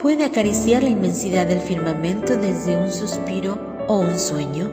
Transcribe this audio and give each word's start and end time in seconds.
puede 0.00 0.24
acariciar 0.24 0.82
la 0.82 0.88
inmensidad 0.88 1.46
del 1.46 1.60
firmamento 1.60 2.36
desde 2.36 2.76
un 2.76 2.90
suspiro 2.90 3.58
o 3.88 3.98
un 3.98 4.18
sueño? 4.18 4.72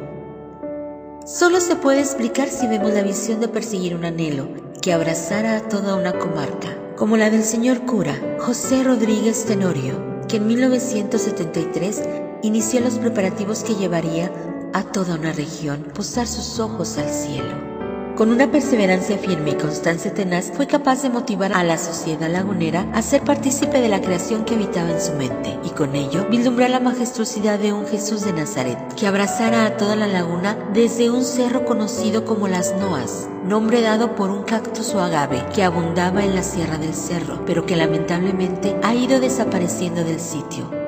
Solo 1.26 1.60
se 1.60 1.76
puede 1.76 2.00
explicar 2.00 2.48
si 2.48 2.68
vemos 2.68 2.94
la 2.94 3.04
visión 3.04 3.42
de 3.42 3.50
perseguir 3.50 3.96
un 3.96 4.06
anhelo 4.06 4.48
que 4.82 4.94
abrazara 4.94 5.58
a 5.58 5.68
toda 5.68 5.96
una 5.96 6.14
comarca, 6.14 6.70
como 6.96 7.18
la 7.18 7.30
del 7.30 7.44
señor 7.44 7.86
cura 7.86 8.16
José 8.40 8.84
Rodríguez 8.84 9.46
Tenorio, 9.46 10.22
que 10.30 10.38
en 10.38 10.48
1973 10.48 12.04
inició 12.44 12.80
los 12.80 12.98
preparativos 12.98 13.64
que 13.64 13.76
llevaría 13.76 14.32
a 14.74 14.84
toda 14.84 15.16
una 15.16 15.34
región 15.34 15.84
posar 15.94 16.28
sus 16.28 16.60
ojos 16.60 16.98
al 16.98 17.10
cielo. 17.10 17.77
Con 18.18 18.32
una 18.32 18.50
perseverancia 18.50 19.16
firme 19.20 19.52
y 19.52 19.58
constancia 19.58 20.12
tenaz, 20.12 20.52
fue 20.52 20.66
capaz 20.66 21.04
de 21.04 21.12
motivar 21.12 21.54
a 21.54 21.64
la 21.64 21.78
sociedad 21.78 22.28
lagunera 22.28 22.90
a 22.92 23.04
ser 23.04 23.22
partícipe 23.22 23.80
de 23.80 23.90
la 23.90 24.02
creación 24.02 24.44
que 24.44 24.56
habitaba 24.56 24.90
en 24.90 25.00
su 25.00 25.14
mente, 25.14 25.60
y 25.64 25.70
con 25.70 25.96
ello 25.96 26.26
vislumbrar 26.28 26.72
la 26.72 26.80
majestuosidad 26.80 27.60
de 27.60 27.74
un 27.74 27.86
Jesús 27.86 28.26
de 28.26 28.34
Nazaret, 28.34 28.80
que 28.96 29.06
abrazara 29.06 29.68
a 29.68 29.78
toda 29.78 29.96
la 29.96 30.08
laguna 30.08 30.58
desde 30.74 31.12
un 31.12 31.24
cerro 31.24 31.64
conocido 31.64 32.26
como 32.26 32.48
las 32.48 32.74
Noas, 32.78 33.30
nombre 33.46 33.84
dado 33.84 34.16
por 34.16 34.32
un 34.32 34.42
cactus 34.42 34.96
o 34.96 35.00
agave 35.00 35.46
que 35.54 35.64
abundaba 35.64 36.24
en 36.24 36.34
la 36.34 36.42
sierra 36.42 36.80
del 36.80 36.96
cerro, 36.96 37.46
pero 37.46 37.68
que 37.68 37.76
lamentablemente 37.76 38.78
ha 38.82 38.96
ido 38.96 39.20
desapareciendo 39.20 40.04
del 40.04 40.20
sitio. 40.20 40.87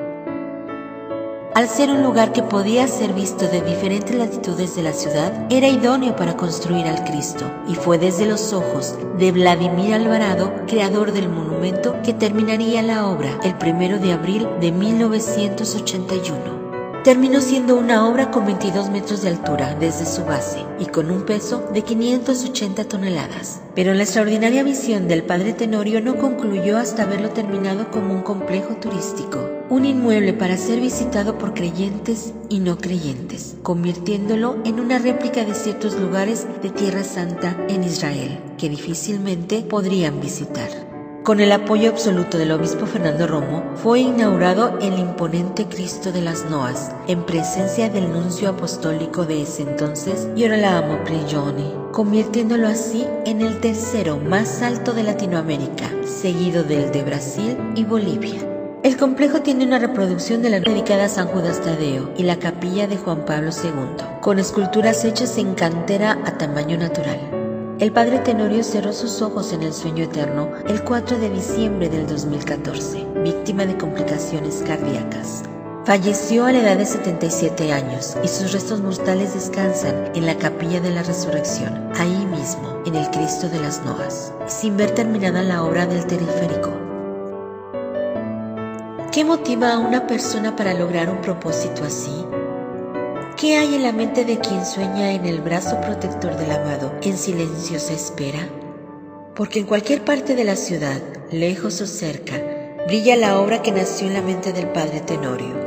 Al 1.52 1.68
ser 1.68 1.90
un 1.90 2.04
lugar 2.04 2.32
que 2.32 2.44
podía 2.44 2.86
ser 2.86 3.12
visto 3.12 3.48
de 3.48 3.60
diferentes 3.60 4.14
latitudes 4.14 4.76
de 4.76 4.82
la 4.82 4.92
ciudad, 4.92 5.46
era 5.50 5.66
idóneo 5.66 6.14
para 6.14 6.36
construir 6.36 6.86
al 6.86 7.02
Cristo, 7.02 7.44
y 7.66 7.74
fue 7.74 7.98
desde 7.98 8.24
los 8.24 8.52
ojos 8.52 8.94
de 9.18 9.32
Vladimir 9.32 9.94
Alvarado, 9.94 10.52
creador 10.68 11.10
del 11.10 11.28
monumento, 11.28 12.00
que 12.04 12.14
terminaría 12.14 12.82
la 12.82 13.08
obra 13.08 13.40
el 13.42 13.58
primero 13.58 13.98
de 13.98 14.12
abril 14.12 14.46
de 14.60 14.70
1981. 14.70 16.59
Terminó 17.04 17.40
siendo 17.40 17.76
una 17.76 18.06
obra 18.06 18.30
con 18.30 18.44
22 18.44 18.90
metros 18.90 19.22
de 19.22 19.30
altura 19.30 19.74
desde 19.74 20.04
su 20.04 20.22
base 20.26 20.66
y 20.78 20.84
con 20.84 21.10
un 21.10 21.22
peso 21.22 21.66
de 21.72 21.80
580 21.80 22.84
toneladas. 22.84 23.62
Pero 23.74 23.94
la 23.94 24.02
extraordinaria 24.02 24.62
visión 24.62 25.08
del 25.08 25.22
padre 25.22 25.54
Tenorio 25.54 26.02
no 26.02 26.18
concluyó 26.18 26.76
hasta 26.76 27.04
haberlo 27.04 27.30
terminado 27.30 27.90
como 27.90 28.12
un 28.12 28.20
complejo 28.20 28.74
turístico, 28.74 29.48
un 29.70 29.86
inmueble 29.86 30.34
para 30.34 30.58
ser 30.58 30.78
visitado 30.80 31.38
por 31.38 31.54
creyentes 31.54 32.34
y 32.50 32.60
no 32.60 32.76
creyentes, 32.76 33.56
convirtiéndolo 33.62 34.58
en 34.66 34.78
una 34.78 34.98
réplica 34.98 35.46
de 35.46 35.54
ciertos 35.54 35.98
lugares 35.98 36.46
de 36.62 36.68
Tierra 36.68 37.02
Santa 37.02 37.56
en 37.70 37.82
Israel 37.82 38.38
que 38.58 38.68
difícilmente 38.68 39.62
podrían 39.62 40.20
visitar. 40.20 40.89
Con 41.30 41.38
el 41.38 41.52
apoyo 41.52 41.90
absoluto 41.90 42.38
del 42.38 42.50
obispo 42.50 42.86
Fernando 42.86 43.28
Romo, 43.28 43.62
fue 43.76 44.00
inaugurado 44.00 44.76
el 44.80 44.98
imponente 44.98 45.66
Cristo 45.66 46.10
de 46.10 46.22
las 46.22 46.50
Noas, 46.50 46.90
en 47.06 47.22
presencia 47.22 47.88
del 47.88 48.10
nuncio 48.10 48.48
apostólico 48.48 49.24
de 49.24 49.42
ese 49.42 49.62
entonces, 49.62 50.26
Girolamo 50.34 51.04
Prigioni, 51.04 51.72
convirtiéndolo 51.92 52.66
así 52.66 53.06
en 53.26 53.42
el 53.42 53.60
tercero 53.60 54.16
más 54.16 54.60
alto 54.60 54.92
de 54.92 55.04
Latinoamérica, 55.04 55.88
seguido 56.04 56.64
del 56.64 56.90
de 56.90 57.04
Brasil 57.04 57.56
y 57.76 57.84
Bolivia. 57.84 58.40
El 58.82 58.96
complejo 58.96 59.40
tiene 59.40 59.64
una 59.64 59.78
reproducción 59.78 60.42
de 60.42 60.50
la 60.50 60.58
dedicada 60.58 61.04
a 61.04 61.08
San 61.08 61.28
Judas 61.28 61.60
Tadeo 61.60 62.10
y 62.16 62.24
la 62.24 62.40
capilla 62.40 62.88
de 62.88 62.96
Juan 62.96 63.24
Pablo 63.24 63.52
II, 63.52 64.04
con 64.20 64.40
esculturas 64.40 65.04
hechas 65.04 65.38
en 65.38 65.54
cantera 65.54 66.18
a 66.24 66.36
tamaño 66.38 66.76
natural. 66.76 67.39
El 67.80 67.92
padre 67.92 68.18
Tenorio 68.18 68.62
cerró 68.62 68.92
sus 68.92 69.22
ojos 69.22 69.54
en 69.54 69.62
el 69.62 69.72
sueño 69.72 70.04
eterno 70.04 70.50
el 70.68 70.84
4 70.84 71.18
de 71.18 71.30
diciembre 71.30 71.88
del 71.88 72.06
2014, 72.06 73.06
víctima 73.24 73.64
de 73.64 73.74
complicaciones 73.78 74.62
cardíacas. 74.66 75.44
Falleció 75.86 76.44
a 76.44 76.52
la 76.52 76.58
edad 76.58 76.76
de 76.76 76.84
77 76.84 77.72
años 77.72 78.18
y 78.22 78.28
sus 78.28 78.52
restos 78.52 78.82
mortales 78.82 79.32
descansan 79.32 80.12
en 80.14 80.26
la 80.26 80.36
capilla 80.36 80.78
de 80.82 80.90
la 80.90 81.02
resurrección, 81.02 81.90
ahí 81.96 82.26
mismo, 82.26 82.82
en 82.84 82.96
el 82.96 83.08
Cristo 83.12 83.48
de 83.48 83.60
las 83.60 83.82
Noas, 83.82 84.34
sin 84.46 84.76
ver 84.76 84.90
terminada 84.90 85.42
la 85.42 85.64
obra 85.64 85.86
del 85.86 86.04
teleférico. 86.04 86.72
¿Qué 89.10 89.24
motiva 89.24 89.72
a 89.72 89.78
una 89.78 90.06
persona 90.06 90.54
para 90.54 90.74
lograr 90.74 91.08
un 91.08 91.22
propósito 91.22 91.82
así? 91.84 92.26
¿Qué 93.40 93.56
hay 93.56 93.74
en 93.74 93.84
la 93.84 93.92
mente 93.92 94.26
de 94.26 94.38
quien 94.38 94.66
sueña 94.66 95.12
en 95.12 95.24
el 95.24 95.40
brazo 95.40 95.80
protector 95.80 96.36
del 96.36 96.50
amado 96.50 96.92
en 97.00 97.16
silenciosa 97.16 97.94
espera? 97.94 98.46
Porque 99.34 99.60
en 99.60 99.64
cualquier 99.64 100.04
parte 100.04 100.34
de 100.34 100.44
la 100.44 100.56
ciudad, 100.56 101.00
lejos 101.32 101.80
o 101.80 101.86
cerca, 101.86 102.34
brilla 102.86 103.16
la 103.16 103.40
obra 103.40 103.62
que 103.62 103.72
nació 103.72 104.08
en 104.08 104.12
la 104.12 104.20
mente 104.20 104.52
del 104.52 104.68
padre 104.68 105.00
Tenorio. 105.00 105.56